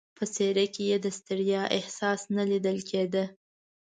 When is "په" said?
0.17-0.23